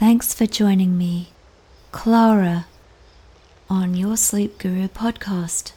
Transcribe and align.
Thanks 0.00 0.32
for 0.32 0.46
joining 0.46 0.96
me, 0.96 1.28
Clara, 1.92 2.64
on 3.68 3.94
your 3.94 4.16
Sleep 4.16 4.56
Guru 4.56 4.88
podcast, 4.88 5.72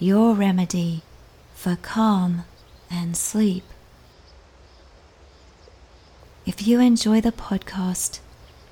your 0.00 0.34
remedy 0.34 1.02
for 1.54 1.78
calm 1.80 2.42
and 2.90 3.16
sleep. 3.16 3.62
If 6.46 6.66
you 6.66 6.80
enjoy 6.80 7.20
the 7.20 7.30
podcast, 7.30 8.18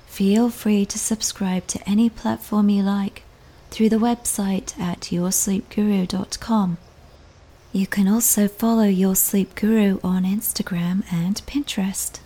feel 0.05 0.49
free 0.49 0.85
to 0.87 0.99
subscribe 0.99 1.65
to 1.67 1.89
any 1.89 2.09
platform 2.09 2.67
you 2.67 2.83
like 2.83 3.23
through 3.71 3.87
the 3.87 3.95
website 3.95 4.77
at 4.77 5.03
yoursleepguru.com. 5.03 6.77
You 7.71 7.87
can 7.87 8.09
also 8.09 8.49
follow 8.49 8.83
Your 8.83 9.15
Sleep 9.15 9.55
Guru 9.55 10.01
on 10.03 10.25
Instagram 10.25 11.05
and 11.09 11.37
Pinterest. 11.47 12.19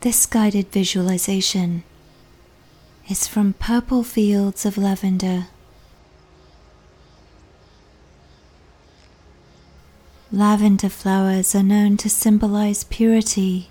This 0.00 0.26
guided 0.26 0.70
visualization 0.70 1.82
is 3.08 3.26
from 3.26 3.54
Purple 3.54 4.02
Fields 4.02 4.66
of 4.66 4.76
Lavender. 4.76 5.46
Lavender 10.30 10.90
flowers 10.90 11.54
are 11.54 11.62
known 11.62 11.96
to 11.96 12.10
symbolize 12.10 12.84
purity, 12.84 13.70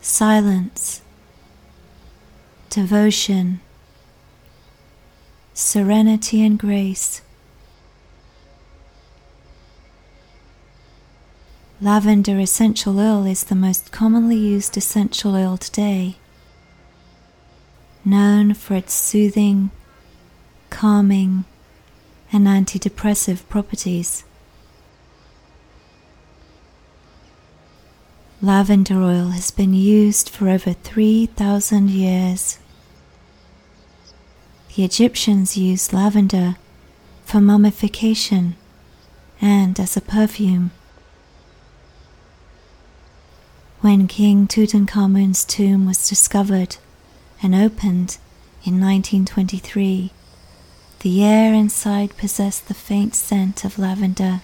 silence, 0.00 1.00
devotion, 2.68 3.60
serenity, 5.54 6.44
and 6.44 6.58
grace. 6.58 7.22
Lavender 11.82 12.38
essential 12.38 13.00
oil 13.00 13.26
is 13.26 13.42
the 13.42 13.56
most 13.56 13.90
commonly 13.90 14.36
used 14.36 14.76
essential 14.76 15.34
oil 15.34 15.56
today, 15.56 16.14
known 18.04 18.54
for 18.54 18.74
its 18.74 18.94
soothing, 18.94 19.72
calming, 20.70 21.44
and 22.32 22.46
antidepressive 22.46 23.48
properties. 23.48 24.22
Lavender 28.40 29.02
oil 29.02 29.30
has 29.30 29.50
been 29.50 29.74
used 29.74 30.28
for 30.28 30.48
over 30.48 30.74
3,000 30.74 31.90
years. 31.90 32.60
The 34.76 34.84
Egyptians 34.84 35.56
used 35.56 35.92
lavender 35.92 36.58
for 37.24 37.40
mummification 37.40 38.54
and 39.40 39.80
as 39.80 39.96
a 39.96 40.00
perfume. 40.00 40.70
When 43.82 44.06
King 44.06 44.46
Tutankhamun's 44.46 45.44
tomb 45.44 45.86
was 45.86 46.08
discovered 46.08 46.76
and 47.42 47.52
opened 47.52 48.18
in 48.62 48.80
1923, 48.80 50.12
the 51.00 51.24
air 51.24 51.52
inside 51.52 52.16
possessed 52.16 52.68
the 52.68 52.74
faint 52.74 53.16
scent 53.16 53.64
of 53.64 53.80
lavender. 53.80 54.42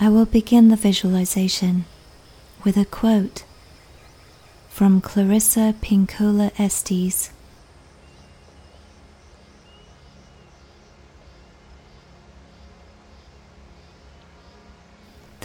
I 0.00 0.08
will 0.08 0.26
begin 0.26 0.66
the 0.66 0.74
visualization 0.74 1.84
with 2.64 2.76
a 2.76 2.84
quote 2.84 3.44
from 4.68 5.00
Clarissa 5.00 5.76
Pinkola 5.80 6.50
Estes. 6.58 7.30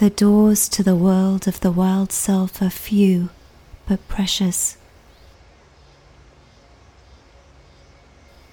The 0.02 0.10
doors 0.10 0.68
to 0.70 0.82
the 0.82 0.96
world 0.96 1.46
of 1.46 1.60
the 1.60 1.70
wild 1.70 2.10
self 2.10 2.60
are 2.60 2.70
few 2.70 3.30
but 3.86 4.08
precious. 4.08 4.76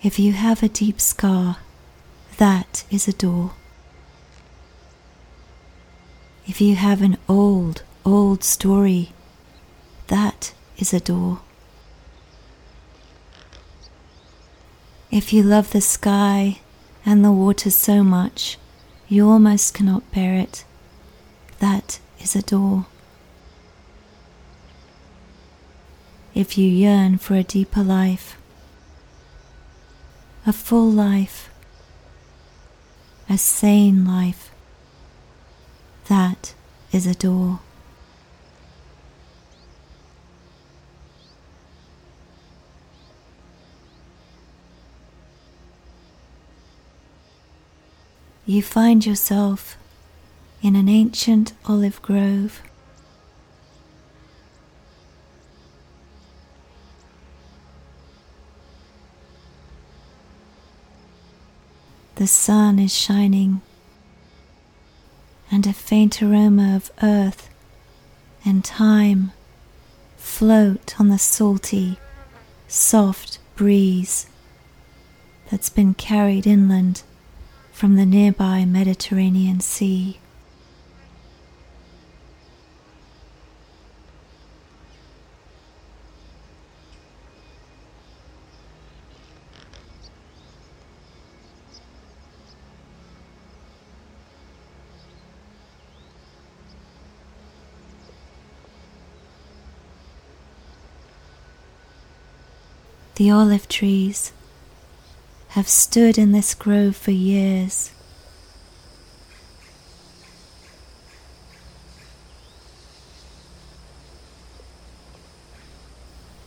If 0.03 0.19
you 0.19 0.33
have 0.33 0.61
a 0.61 0.69
deep 0.69 1.01
scar, 1.01 1.57
that 2.37 2.83
is 2.91 3.07
a 3.07 3.13
door. 3.13 3.53
If 6.45 6.61
you 6.61 6.75
have 6.75 7.01
an 7.01 7.17
old, 7.27 7.81
old 8.05 8.43
story, 8.43 9.13
that 10.05 10.53
is 10.77 10.93
a 10.93 10.99
door. 10.99 11.41
If 15.09 15.33
you 15.33 15.41
love 15.41 15.71
the 15.71 15.81
sky 15.81 16.59
and 17.03 17.25
the 17.25 17.31
water 17.31 17.71
so 17.71 18.03
much 18.03 18.59
you 19.07 19.27
almost 19.27 19.73
cannot 19.73 20.11
bear 20.11 20.35
it, 20.35 20.63
that 21.59 21.99
is 22.19 22.35
a 22.35 22.41
door. 22.41 22.85
If 26.33 26.57
you 26.57 26.67
yearn 26.67 27.17
for 27.17 27.35
a 27.35 27.43
deeper 27.43 27.83
life, 27.83 28.37
a 30.45 30.53
full 30.53 30.89
life, 30.89 31.49
a 33.29 33.37
sane 33.37 34.05
life, 34.05 34.51
that 36.07 36.53
is 36.91 37.05
a 37.05 37.13
door. 37.13 37.59
You 48.45 48.63
find 48.63 49.05
yourself 49.05 49.77
in 50.61 50.75
an 50.75 50.89
ancient 50.89 51.53
olive 51.65 52.01
grove. 52.01 52.61
The 62.15 62.27
sun 62.27 62.79
is 62.79 62.93
shining 62.93 63.61
and 65.49 65.65
a 65.65 65.73
faint 65.73 66.21
aroma 66.21 66.75
of 66.75 66.91
earth 67.01 67.49
and 68.43 68.63
time 68.63 69.31
float 70.17 70.99
on 70.99 71.07
the 71.07 71.17
salty, 71.17 71.97
soft 72.67 73.39
breeze 73.55 74.27
that's 75.49 75.69
been 75.69 75.93
carried 75.93 76.45
inland 76.45 77.03
from 77.71 77.95
the 77.95 78.05
nearby 78.05 78.65
Mediterranean 78.65 79.61
Sea. 79.61 80.19
The 103.19 103.31
olive 103.31 103.67
trees 103.67 104.31
have 105.49 105.67
stood 105.67 106.17
in 106.17 106.31
this 106.31 106.55
grove 106.55 106.95
for 106.95 107.11
years. 107.11 107.91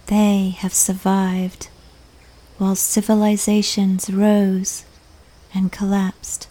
They 0.06 0.56
have 0.60 0.72
survived 0.72 1.68
while 2.56 2.74
civilizations 2.74 4.08
rose 4.08 4.86
and 5.52 5.70
collapsed. 5.70 6.48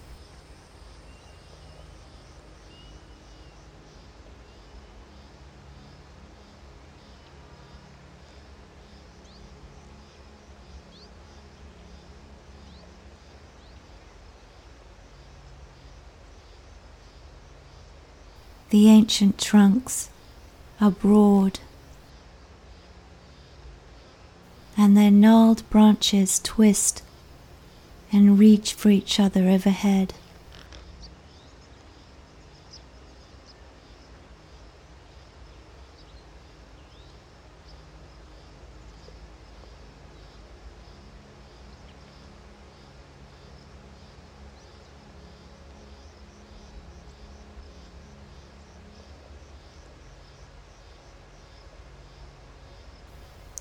The 18.72 18.88
ancient 18.88 19.38
trunks 19.38 20.10
are 20.80 20.92
broad, 20.92 21.60
and 24.78 24.96
their 24.96 25.12
gnarled 25.12 25.70
branches 25.70 26.40
twist 26.40 27.04
and 28.14 28.40
reach 28.40 28.74
for 28.74 28.90
each 28.90 29.20
other 29.20 29.50
overhead. 29.50 30.14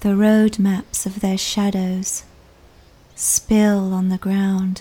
The 0.01 0.17
road 0.17 0.59
maps 0.59 1.05
of 1.05 1.21
their 1.21 1.37
shadows 1.37 2.23
spill 3.15 3.93
on 3.93 4.09
the 4.09 4.17
ground. 4.17 4.81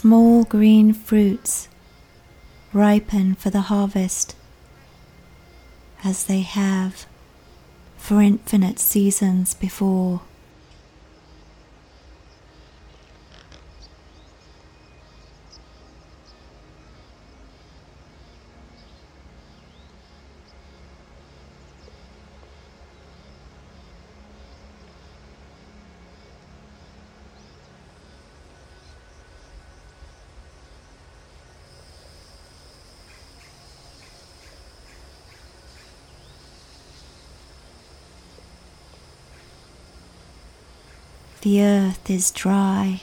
Small 0.00 0.44
green 0.44 0.94
fruits 0.94 1.68
ripen 2.72 3.34
for 3.34 3.50
the 3.50 3.68
harvest 3.68 4.34
as 6.02 6.24
they 6.24 6.40
have 6.40 7.04
for 7.98 8.22
infinite 8.22 8.78
seasons 8.78 9.52
before. 9.52 10.22
The 41.42 41.62
earth 41.62 42.10
is 42.10 42.30
dry. 42.30 43.00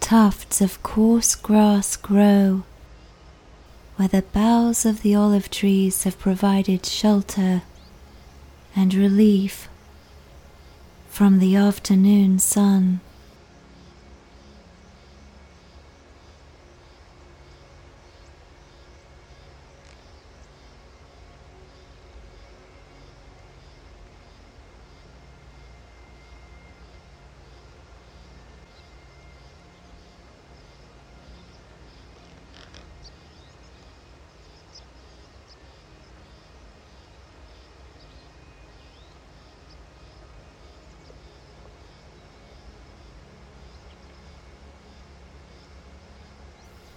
Tufts 0.00 0.60
of 0.60 0.82
coarse 0.82 1.36
grass 1.36 1.94
grow 1.96 2.64
where 3.96 4.08
the 4.08 4.22
boughs 4.22 4.84
of 4.84 5.02
the 5.02 5.14
olive 5.14 5.48
trees 5.48 6.02
have 6.02 6.18
provided 6.18 6.84
shelter 6.84 7.62
and 8.74 8.92
relief 8.92 9.68
from 11.08 11.38
the 11.38 11.54
afternoon 11.54 12.40
sun. 12.40 13.00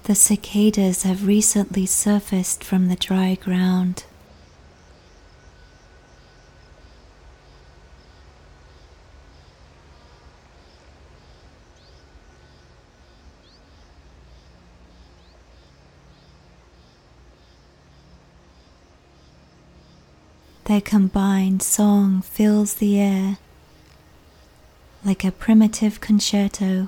The 0.08 0.16
cicadas 0.16 1.04
have 1.04 1.28
recently 1.28 1.86
surfaced 1.86 2.64
from 2.64 2.88
the 2.88 2.96
dry 2.96 3.36
ground. 3.36 4.06
Their 20.64 20.80
combined 20.80 21.62
song 21.62 22.22
fills 22.22 22.76
the 22.76 22.98
air 22.98 23.40
like 25.04 25.26
a 25.26 25.34
primitive 25.34 26.00
concerto. 26.00 26.88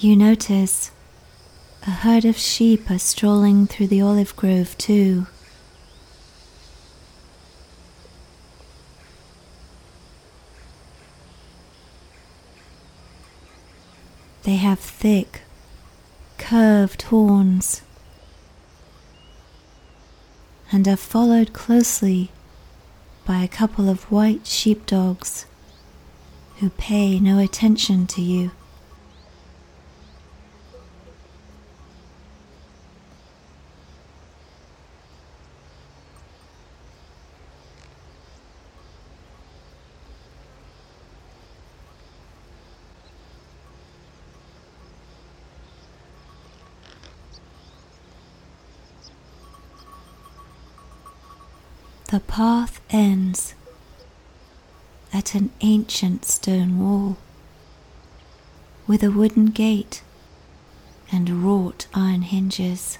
You 0.00 0.14
notice 0.14 0.92
a 1.84 1.90
herd 1.90 2.24
of 2.24 2.36
sheep 2.36 2.88
are 2.88 3.00
strolling 3.00 3.66
through 3.66 3.88
the 3.88 4.00
olive 4.00 4.36
grove 4.36 4.78
too. 4.78 5.26
They 14.44 14.54
have 14.54 14.78
thick, 14.78 15.40
curved 16.38 17.02
horns 17.02 17.82
and 20.70 20.86
are 20.86 20.96
followed 20.96 21.52
closely 21.52 22.30
by 23.26 23.42
a 23.42 23.48
couple 23.48 23.88
of 23.88 24.04
white 24.12 24.46
sheepdogs 24.46 25.46
who 26.58 26.70
pay 26.70 27.18
no 27.18 27.40
attention 27.40 28.06
to 28.06 28.22
you. 28.22 28.52
The 52.10 52.20
path 52.20 52.80
ends 52.88 53.54
at 55.12 55.34
an 55.34 55.50
ancient 55.60 56.24
stone 56.24 56.78
wall 56.78 57.18
with 58.86 59.02
a 59.02 59.10
wooden 59.10 59.48
gate 59.48 60.00
and 61.12 61.44
wrought 61.44 61.86
iron 61.92 62.22
hinges. 62.22 62.98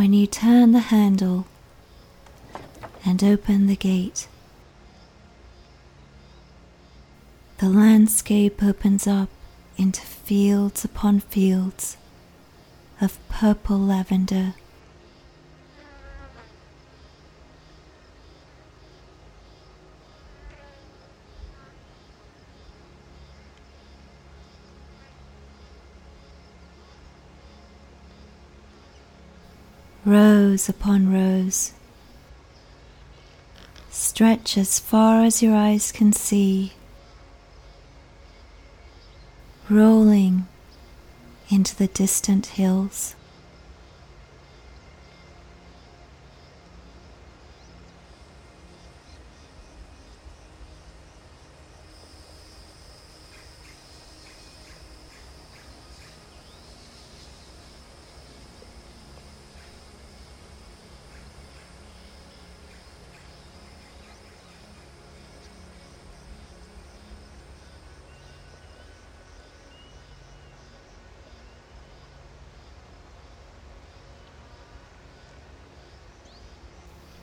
When 0.00 0.14
you 0.14 0.26
turn 0.26 0.72
the 0.72 0.88
handle 0.96 1.46
and 3.04 3.22
open 3.22 3.66
the 3.66 3.76
gate. 3.76 4.28
The 7.58 7.68
landscape 7.68 8.62
opens 8.62 9.06
up 9.06 9.28
into 9.76 10.00
fields 10.00 10.86
upon 10.86 11.20
fields 11.20 11.98
of 12.98 13.18
purple 13.28 13.78
lavender. 13.78 14.54
Rows 30.10 30.68
upon 30.68 31.12
rows. 31.12 31.72
Stretch 33.90 34.58
as 34.58 34.80
far 34.80 35.22
as 35.22 35.40
your 35.40 35.54
eyes 35.54 35.92
can 35.92 36.12
see, 36.12 36.72
rolling 39.68 40.48
into 41.48 41.76
the 41.76 41.86
distant 41.86 42.46
hills. 42.46 43.14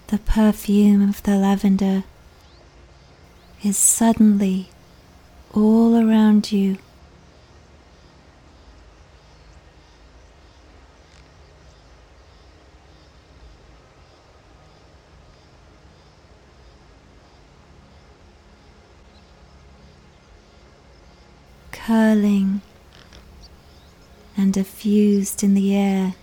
The 0.08 0.18
perfume 0.20 1.02
of 1.08 1.22
the 1.24 1.36
lavender 1.36 2.06
is 3.62 3.78
suddenly 3.78 4.70
all 5.54 5.98
around 5.98 6.50
you. 6.50 6.78
Curling 21.72 22.62
and 24.38 24.54
diffused 24.54 25.44
in 25.44 25.54
the 25.54 25.76
air 25.76 26.16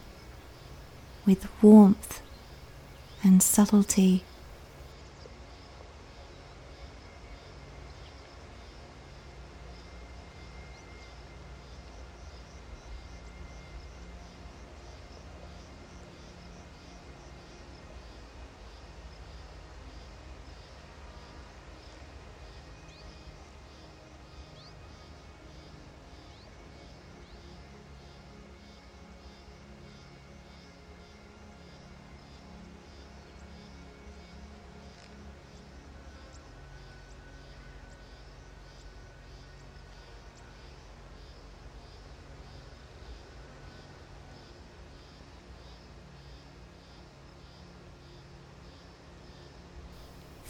with 1.26 1.46
warmth 1.62 2.22
and 3.25 3.43
subtlety. 3.43 4.23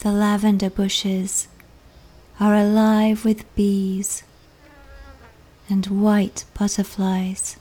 The 0.05 0.11
lavender 0.11 0.69
bushes 0.69 1.47
are 2.39 2.53
alive 2.53 3.25
with 3.25 3.55
bees 3.55 4.21
and 5.67 5.83
white 5.87 6.45
butterflies. 6.53 7.57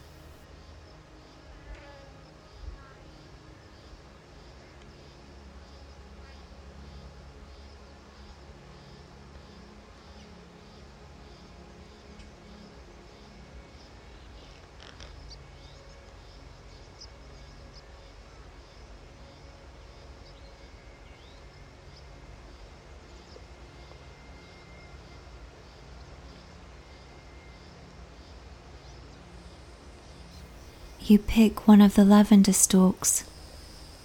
You 31.06 31.18
pick 31.18 31.68
one 31.68 31.82
of 31.82 31.96
the 31.96 32.04
lavender 32.04 32.54
stalks 32.54 33.24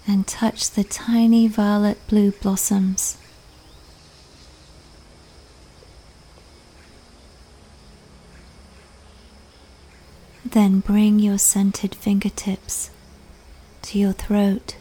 and 0.06 0.26
touch 0.26 0.70
the 0.70 0.84
tiny 0.84 1.48
violet 1.48 1.98
blue 2.08 2.30
blossoms. 2.32 3.16
Then 10.44 10.80
bring 10.80 11.18
your 11.18 11.38
scented 11.38 11.94
fingertips 11.94 12.90
to 13.82 13.98
your 13.98 14.12
throat. 14.12 14.76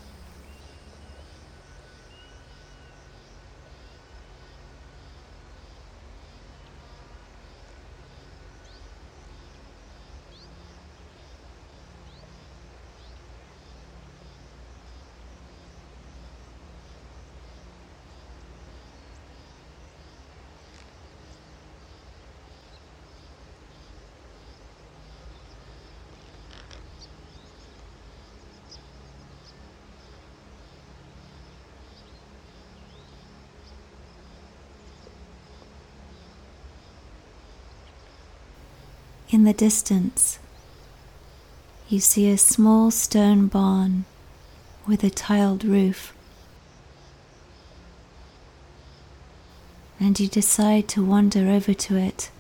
In 39.32 39.44
the 39.44 39.54
distance, 39.54 40.40
you 41.88 42.00
see 42.00 42.32
a 42.32 42.38
small 42.38 42.90
stone 42.90 43.46
barn 43.46 44.06
with 44.88 45.04
a 45.04 45.12
tiled 45.12 45.64
roof. 45.64 46.16
And 50.00 50.20
you 50.20 50.28
decide 50.28 50.88
to 50.90 51.06
wander 51.06 51.48
over 51.48 51.76
to 51.76 51.96
it. 51.96 52.32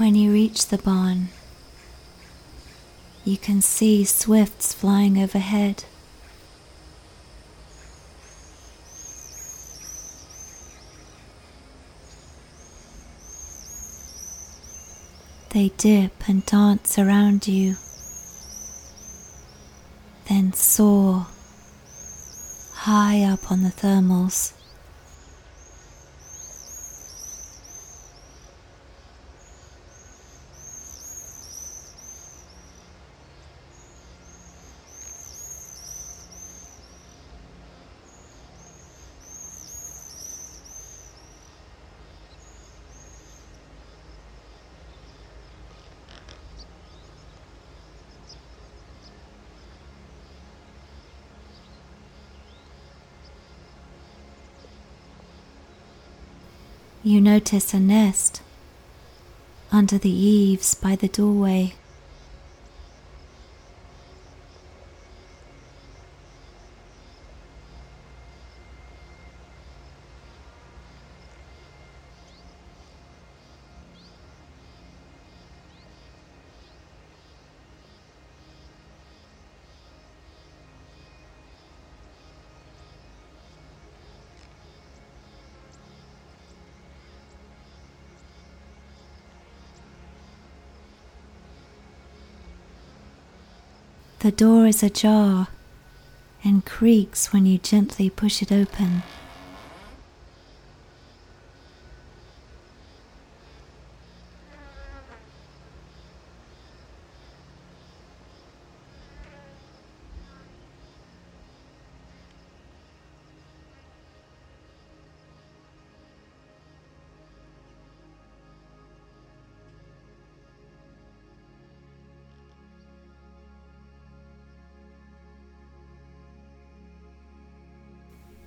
When 0.00 0.14
you 0.14 0.32
reach 0.32 0.68
the 0.68 0.78
barn, 0.78 1.28
you 3.22 3.36
can 3.36 3.60
see 3.60 4.02
swifts 4.04 4.72
flying 4.72 5.22
overhead. 5.22 5.84
They 15.50 15.68
dip 15.76 16.26
and 16.26 16.46
dance 16.46 16.98
around 16.98 17.46
you, 17.46 17.76
then 20.30 20.54
soar 20.54 21.26
high 22.72 23.22
up 23.22 23.52
on 23.52 23.64
the 23.64 23.68
thermals. 23.68 24.54
You 57.10 57.20
notice 57.20 57.74
a 57.74 57.80
nest 57.80 58.40
under 59.72 59.98
the 59.98 60.08
eaves 60.08 60.76
by 60.76 60.94
the 60.94 61.08
doorway. 61.08 61.74
The 94.20 94.30
door 94.30 94.66
is 94.66 94.82
ajar 94.82 95.48
and 96.44 96.62
creaks 96.66 97.32
when 97.32 97.46
you 97.46 97.56
gently 97.56 98.10
push 98.10 98.42
it 98.42 98.52
open. 98.52 99.02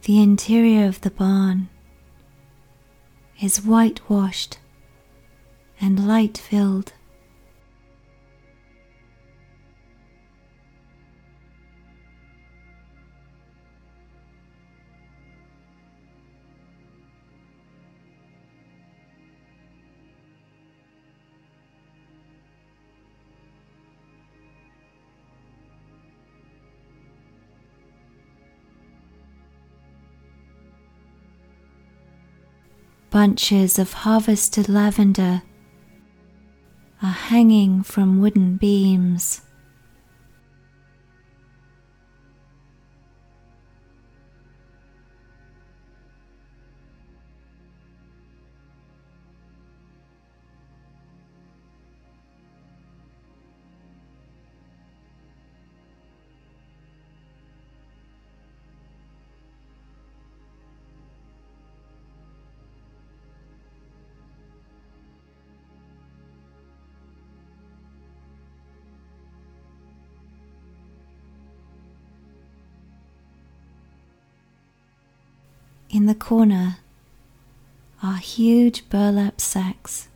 The 0.06 0.22
interior 0.22 0.86
of 0.86 1.00
the 1.00 1.12
barn 1.12 1.70
is 3.42 3.64
whitewashed 3.64 4.58
and 5.80 6.06
light 6.06 6.38
filled. 6.38 6.92
Bunches 33.14 33.78
of 33.78 33.94
harvested 33.94 34.68
lavender 34.68 35.44
are 37.00 37.12
hanging 37.12 37.84
from 37.84 38.20
wooden 38.20 38.58
beams. 38.58 39.42
In 75.94 76.08
the 76.08 76.16
corner 76.16 76.78
are 78.02 78.18
huge 78.18 78.90
burlap 78.90 79.40
sacks 79.40 80.08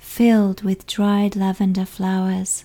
filled 0.00 0.62
with 0.62 0.84
dried 0.84 1.36
lavender 1.36 1.84
flowers. 1.84 2.64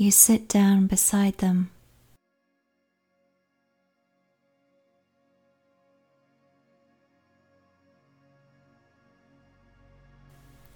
You 0.00 0.10
sit 0.10 0.48
down 0.48 0.86
beside 0.86 1.36
them. 1.36 1.68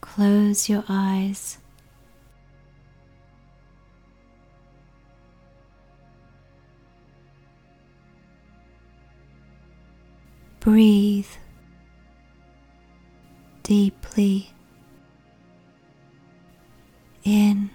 Close 0.03 0.69
your 0.69 0.85
eyes. 0.91 1.57
Breathe 10.61 11.25
deeply 13.63 14.51
in 17.25 17.71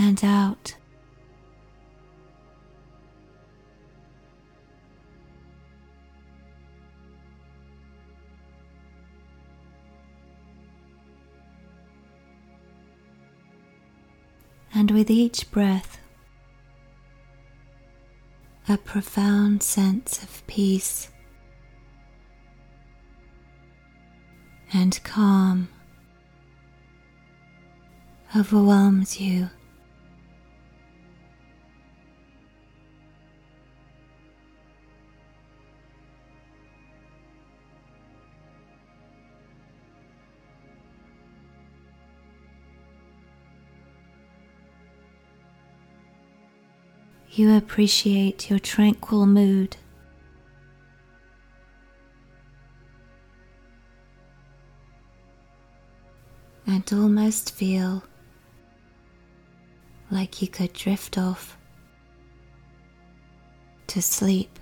and 0.00 0.24
out. 0.24 0.74
And 14.72 14.90
with 14.92 15.10
each 15.10 15.50
breath, 15.50 15.98
a 18.66 18.78
profound 18.78 19.62
sense 19.62 20.22
of 20.22 20.46
peace 20.46 21.10
and 24.72 24.98
calm 25.04 25.68
overwhelms 28.34 29.20
you. 29.20 29.50
You 47.32 47.56
appreciate 47.56 48.50
your 48.50 48.58
tranquil 48.58 49.24
mood. 49.24 49.76
And 56.66 56.88
almost 56.92 57.54
feel 57.54 58.02
like 60.10 60.42
you 60.42 60.48
could 60.48 60.72
drift 60.72 61.18
off 61.18 61.56
to 63.88 64.02
sleep. 64.02 64.59